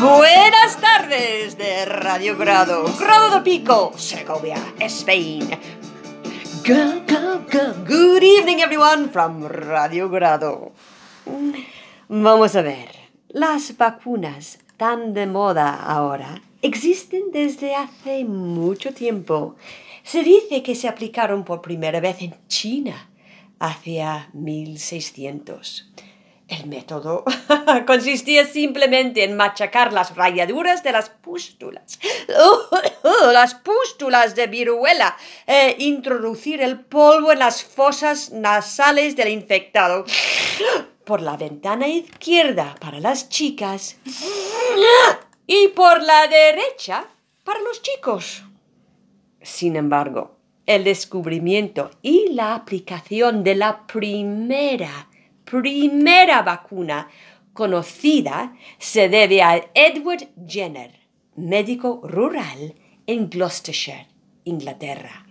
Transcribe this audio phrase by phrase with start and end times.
[0.00, 5.48] Buenas tardes de Radio Grado, Grado de Pico, Segovia, Spain.
[6.66, 7.72] Go, go, go.
[7.86, 10.72] Good evening, everyone, from Radio Grado.
[12.08, 12.90] Vamos a ver,
[13.28, 19.56] las vacunas tan de moda ahora existen desde hace mucho tiempo.
[20.02, 23.08] Se dice que se aplicaron por primera vez en China
[23.58, 25.90] hacia 1600.
[26.48, 27.24] El método
[27.86, 31.98] consistía simplemente en machacar las rayaduras de las pústulas,
[33.32, 35.14] las pústulas de viruela,
[35.46, 40.06] e introducir el polvo en las fosas nasales del infectado
[41.04, 43.98] por la ventana izquierda para las chicas
[45.46, 47.04] y por la derecha
[47.44, 48.42] para los chicos.
[49.42, 50.37] Sin embargo,
[50.68, 55.08] el descubrimiento y la aplicación de la primera,
[55.44, 57.08] primera vacuna
[57.54, 60.92] conocida se debe a Edward Jenner,
[61.36, 62.74] médico rural
[63.06, 64.08] en Gloucestershire,
[64.44, 65.24] Inglaterra.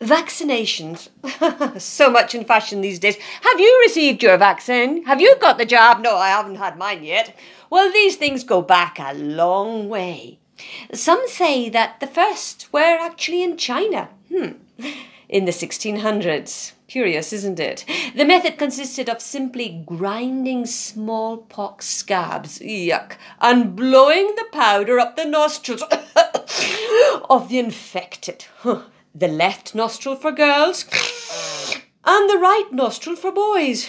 [0.00, 1.08] Vaccinations.
[1.78, 3.16] so much in fashion these days.
[3.40, 5.02] Have you received your vaccine?
[5.06, 6.02] Have you got the jab?
[6.02, 7.34] No, I haven't had mine yet.
[7.70, 10.40] Well, these things go back a long way.
[10.92, 14.08] Some say that the first were actually in China.
[14.28, 14.52] Hmm.
[15.28, 16.72] In the 1600s.
[16.86, 17.84] Curious, isn't it?
[18.14, 25.24] The method consisted of simply grinding smallpox scabs, yuck, and blowing the powder up the
[25.24, 25.82] nostrils
[27.28, 28.46] of the infected.
[29.14, 30.84] The left nostril for girls,
[32.04, 33.88] and the right nostril for boys.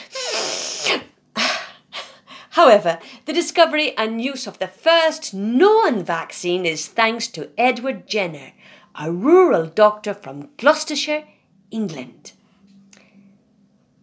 [2.58, 8.53] However, the discovery and use of the first known vaccine is thanks to Edward Jenner,
[8.95, 11.25] a rural doctor from Gloucestershire,
[11.69, 12.31] England.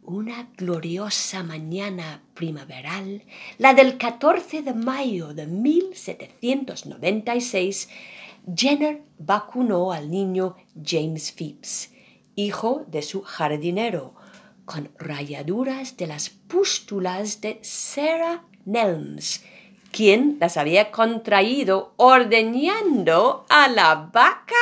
[0.06, 3.24] Una gloriosa mañana primaveral,
[3.58, 7.88] la del 14 de mayo de 1796,
[8.54, 11.90] Jenner vacunó al niño James Phipps,
[12.36, 14.14] hijo de su jardinero,
[14.64, 19.42] con rayaduras de las pústulas de Sarah Nelms,
[19.92, 24.54] quien las había contraído ordeñando a la vaca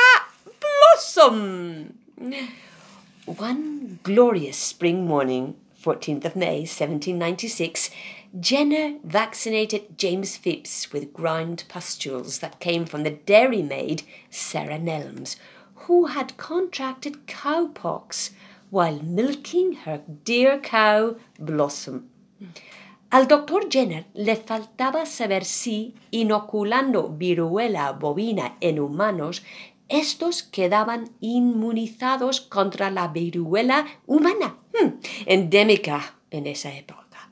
[0.61, 1.93] Blossom.
[3.27, 7.91] One glorious spring morning, 14th of May, 1796,
[8.41, 15.37] Jenner vaccinated James Phipps with ground pustules that came from the dairymaid Sarah Nelms,
[15.87, 18.31] who had contracted cowpox
[18.73, 22.09] while milking her dear cow Blossom.
[23.11, 29.43] Al doctor Jenner le faltaba saber si, inoculando viruela bovina en humanos,
[29.91, 37.31] estos quedaban inmunizados contra la viruela humana, hmm, endémica en esa época.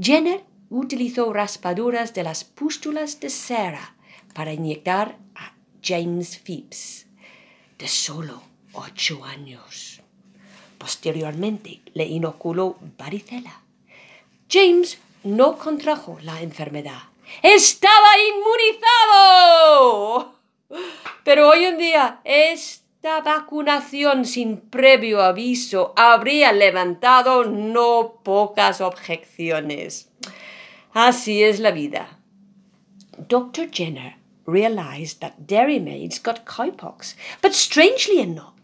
[0.00, 3.96] Jenner utilizó raspaduras de las pústulas de Sarah
[4.32, 5.52] para inyectar a
[5.82, 7.06] James Phipps,
[7.78, 8.42] de solo
[8.72, 9.99] ocho años.
[10.80, 13.60] Posteriormente le inoculó varicela.
[14.48, 17.02] James no contrajo la enfermedad.
[17.42, 20.36] ¡Estaba inmunizado!
[21.22, 30.10] Pero hoy en día esta vacunación sin previo aviso habría levantado no pocas objeciones.
[30.94, 32.08] Así es la vida.
[33.28, 33.68] Dr.
[33.70, 38.54] Jenner realized that dairymaids got cowpox, but strangely enough,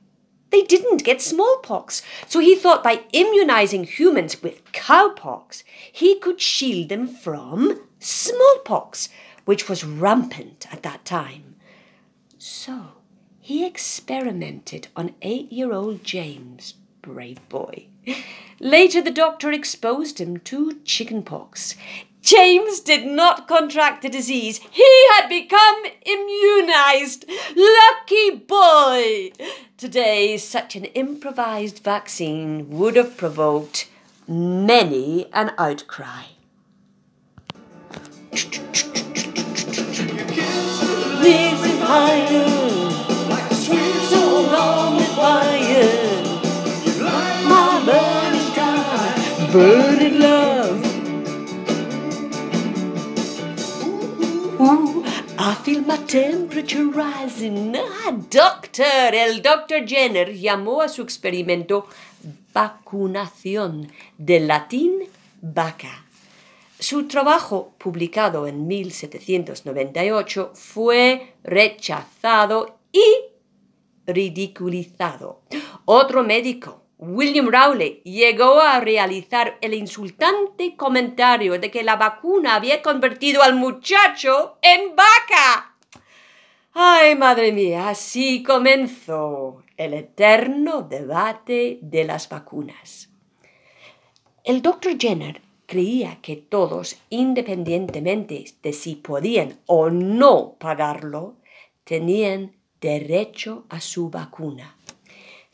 [0.57, 2.01] they didn't get smallpox.
[2.27, 5.63] So he thought by immunizing humans with cowpox,
[5.93, 9.11] he could shield them from smallpox,
[9.45, 11.57] which was rampant at that time.
[12.39, 12.93] So
[13.39, 17.89] he experimented on eight year old James, brave boy.
[18.59, 21.77] Later, the doctor exposed him to chickenpox.
[22.23, 24.59] James did not contract the disease.
[24.73, 27.27] He had become immunized.
[27.55, 29.31] Lucky boy!
[29.79, 33.91] Today, such an improvised vaccine would have provoked
[34.27, 36.23] many an outcry.
[49.53, 50.85] Burning love.
[54.59, 54.96] Ooh,
[55.85, 57.75] my temperature rising.
[57.77, 61.87] Ah, doctor, el doctor Jenner llamó a su experimento
[62.53, 65.05] vacunación, del latín
[65.43, 66.07] vaca.
[66.79, 73.05] Su trabajo, publicado en 1798, fue rechazado y
[74.07, 75.43] ridiculizado.
[75.85, 82.81] Otro médico, William Rowley llegó a realizar el insultante comentario de que la vacuna había
[82.81, 85.77] convertido al muchacho en vaca.
[86.73, 93.11] Ay, madre mía, así comenzó el eterno debate de las vacunas.
[94.43, 101.35] El doctor Jenner creía que todos, independientemente de si podían o no pagarlo,
[101.85, 104.76] tenían derecho a su vacuna.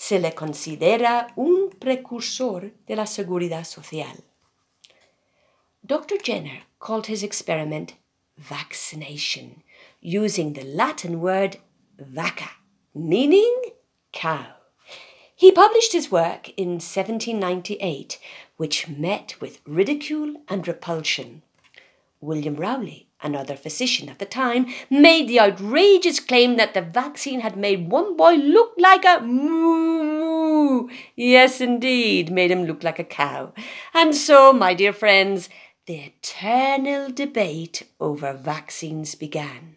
[0.02, 4.16] Se le considera un precursor de la seguridad social.
[5.86, 6.18] Dr.
[6.20, 7.94] Jenner called his experiment
[8.36, 9.62] vaccination,
[10.00, 11.58] using the Latin word
[12.00, 12.50] vacca,
[12.92, 13.62] meaning
[14.12, 14.56] cow.
[15.36, 18.18] He published his work in 1798,
[18.56, 21.42] which met with ridicule and repulsion.
[22.20, 27.56] William Rowley, another physician at the time, made the outrageous claim that the vaccine had
[27.56, 30.88] made one boy look like a moo.
[31.16, 33.52] Yes, indeed, made him look like a cow.
[33.94, 35.48] And so, my dear friends,
[35.86, 39.76] the eternal debate over vaccines began.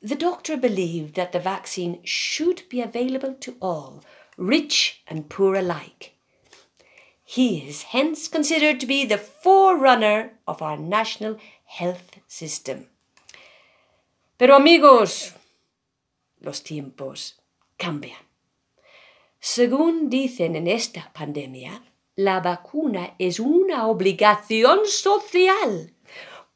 [0.00, 4.04] The doctor believed that the vaccine should be available to all,
[4.36, 6.12] rich and poor alike.
[7.24, 12.86] He is hence considered to be the forerunner of our national health system.
[14.36, 15.34] Pero amigos,
[16.40, 17.40] los tiempos
[17.76, 18.18] cambian.
[19.38, 21.82] Según dicen en esta pandemia,
[22.16, 25.92] la vacuna es una obligación social.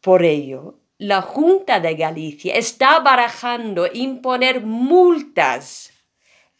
[0.01, 5.93] Por ello, la Junta de Galicia está barajando imponer multas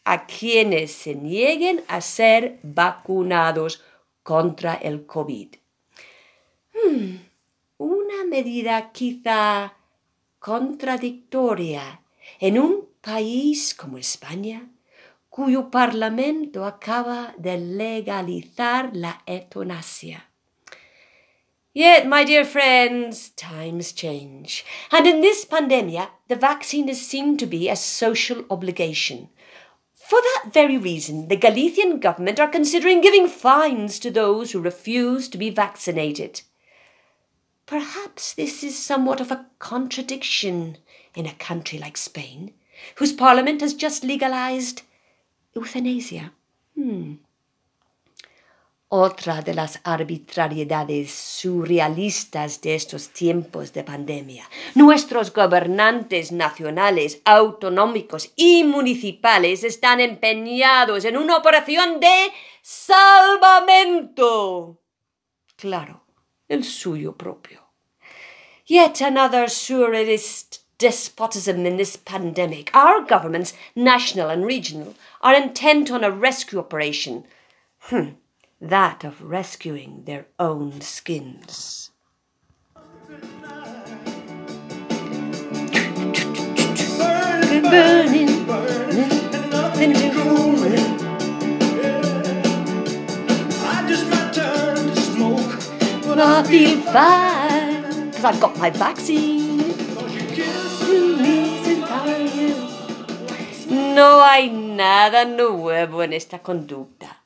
[0.03, 3.83] a quienes se nieguen a ser vacunados
[4.23, 5.55] contra el COVID.
[6.73, 7.17] Hmm,
[8.23, 9.73] medida quizá
[10.39, 12.01] contradictoria
[12.39, 14.67] en un país como España,
[15.29, 20.27] cuyo Parlamento acaba de legalizar la eutanasia.
[21.73, 24.65] Yet, my dear friends, times change.
[24.91, 29.29] And in this pandemia, the vaccine is seen to be a social obligation.
[29.93, 35.29] For that very reason, the Galician government are considering giving fines to those who refuse
[35.29, 36.41] to be vaccinated.
[37.71, 40.77] Perhaps this is somewhat of a contradiction
[41.15, 42.51] in a country like Spain,
[42.97, 44.81] whose parliament has just legalized
[45.55, 46.33] euthanasia.
[46.75, 47.13] Hmm.
[48.89, 54.49] Otra de las arbitrariedades surrealistas de estos tiempos de pandemia.
[54.75, 64.01] Nuestros gobernantes nacionales, autonómicos y municipales están empeñados en una operación de salvamento.
[65.55, 66.03] Claro,
[66.49, 67.60] el suyo propio.
[68.65, 72.69] Yet another surrealist despotism in this pandemic.
[72.73, 77.25] Our governments, national and regional, are intent on a rescue operation.
[77.79, 78.11] Hmm
[78.61, 81.89] that of rescuing their own skins.
[86.99, 90.55] Burning, burning, burning, nothing to cool.
[93.65, 95.59] I just might turn to smoke.
[96.05, 97.40] But I feel fine
[98.23, 99.41] I've got my vaccine.
[103.95, 107.23] No hay nada nuevo en esta conducta.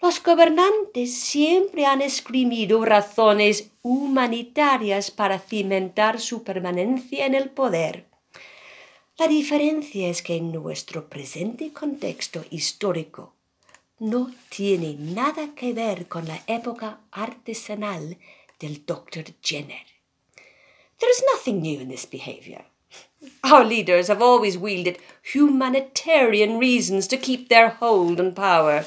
[0.00, 8.06] Los gobernantes siempre han esgrimido razones humanitarias para cimentar su permanencia en el poder.
[9.18, 13.32] La diferencia es que en nuestro presente contexto histórico
[13.98, 18.18] no tiene nada que ver con la época artesanal
[18.60, 19.24] del Dr.
[19.42, 19.95] Jenner.
[20.98, 22.64] There is nothing new in this behavior.
[23.44, 28.84] Our leaders have always wielded humanitarian reasons to keep their hold on power.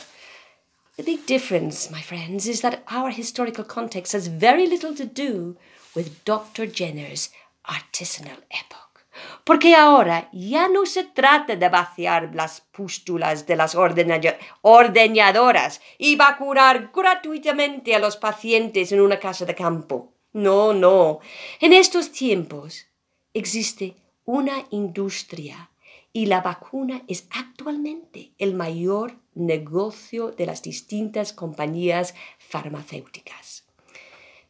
[0.97, 5.57] The big difference, my friends, is that our historical context has very little to do
[5.95, 6.65] with Dr.
[6.65, 7.29] Jenner's
[7.63, 9.05] artisanal epoch.
[9.45, 16.91] Porque ahora ya no se trata de vaciar las pústulas de las ordeñadoras y vacunar
[16.93, 20.13] gratuitamente a los pacientes en una casa de campo.
[20.33, 21.19] No, no.
[21.59, 22.85] En estos tiempos
[23.33, 23.95] existe
[24.25, 25.71] una industria
[26.13, 33.63] y la vacuna es actualmente el mayor negocio de las distintas compañías farmacéuticas.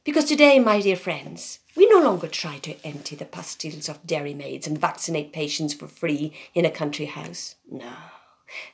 [0.03, 4.33] Because today, my dear friends, we no longer try to empty the pastilles of dairy
[4.33, 7.55] maids and vaccinate patients for free in a country house.
[7.69, 7.93] No,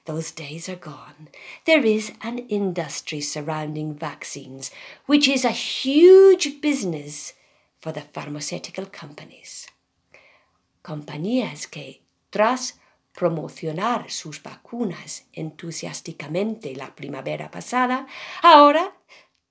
[0.05, 1.29] those days are gone.
[1.65, 4.71] There is an industry surrounding vaccines,
[5.05, 7.33] which is a huge business
[7.81, 9.67] for the pharmaceutical companies.
[10.83, 12.79] Compañías que, tras
[13.13, 18.07] promocionar sus vacunas entusiásticamente la primavera pasada,
[18.41, 18.93] ahora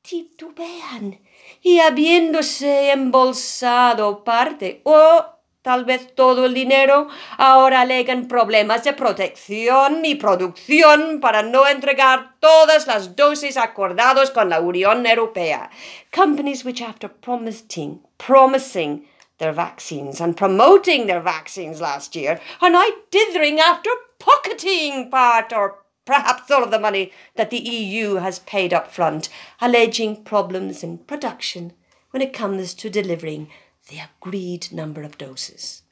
[0.03, 1.19] titubean
[1.63, 5.34] y habiéndose embolsado parte o
[5.65, 12.35] tal vez todo el dinero, ahora alegan problemas de protección y producción para no entregar
[12.39, 15.71] todas las dosis acordadas con la Unión Europea.
[16.13, 22.85] Companies which after promising, promising their vaccines and promoting their vaccines last year are now
[23.11, 28.75] dithering after pocketing part or perhaps all of the money that the EU has paid
[28.75, 29.31] up front,
[29.63, 31.73] alleging problems in production
[32.11, 33.49] when it comes to delivering
[33.89, 35.85] the agreed number of doses.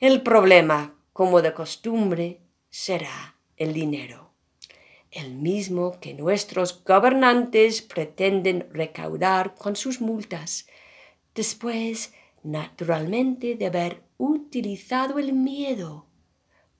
[0.00, 4.30] El problema, como de costumbre, será el dinero,
[5.10, 10.66] el mismo que nuestros gobernantes pretenden recaudar con sus multas,
[11.34, 16.06] después, naturalmente, de haber utilizado el miedo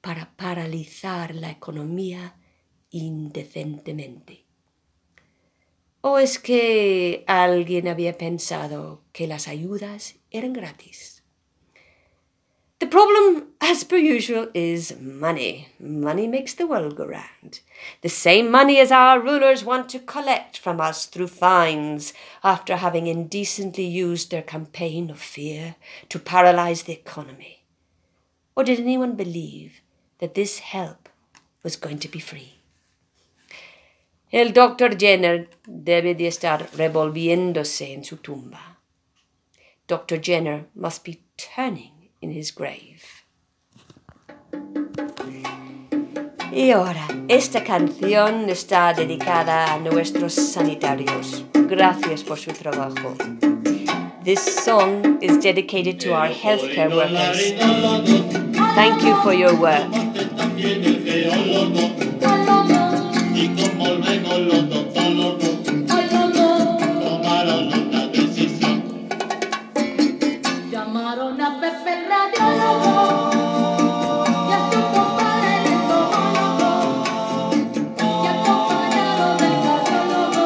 [0.01, 2.37] para paralizar la economía
[2.91, 4.48] indecentemente.
[6.01, 11.23] ¿O es que alguien había pensado que las ayudas eran gratis?
[12.79, 15.67] The problem, as per usual, is money.
[15.81, 17.59] Money makes the world go round.
[18.03, 22.15] The same money as our rulers want to collect from us through fines
[22.45, 25.75] after having indecently used their campaign of fear
[26.11, 27.65] to paralyze the economy.
[28.55, 29.81] Or did anyone believe
[30.21, 31.09] that this help
[31.65, 32.58] was going to be free?
[34.31, 38.79] El doctor Jenner debe de estar revolviéndose en su tumba.
[39.87, 40.21] Dr.
[40.21, 43.01] Jenner must be turning in his grave.
[46.53, 51.45] Y ahora, esta canción está dedicada a nuestros sanitarios.
[51.55, 53.17] Gracias por su trabajo.
[54.25, 57.55] This song is dedicated to our healthcare workers.
[58.75, 60.08] Thank you for your work.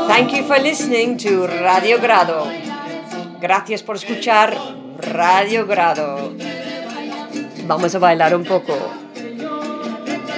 [0.08, 2.46] Thank you for listening to Radio Grado.
[3.40, 4.56] Gracias por escuchar
[4.98, 6.32] Radio Grado.
[7.66, 8.76] Vamos a bailar un poco.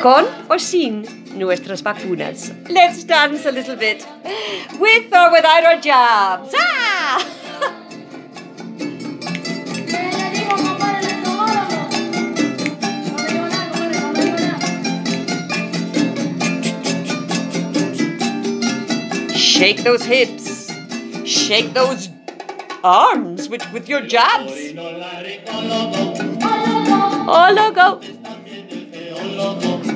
[0.01, 1.05] Con o sin
[1.37, 2.53] nuestras vacunas.
[2.69, 4.07] Let's dance a little bit.
[4.79, 6.55] With or without our jobs.
[6.57, 6.94] Ah!
[19.55, 20.73] Shake those hips.
[21.25, 22.09] Shake those
[22.83, 24.51] arms with, with your jabs.
[27.27, 28.01] Oh, logo.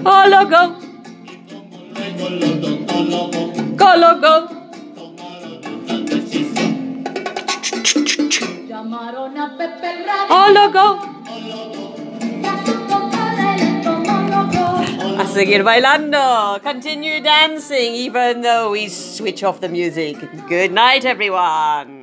[0.07, 0.79] Oh, logo.
[3.75, 4.49] Go, logo.
[10.31, 11.18] Oh, logo.
[15.19, 16.61] A seguir bailando.
[16.63, 20.17] Continue dancing even though we switch off the music.
[20.49, 21.98] Good night, everyone.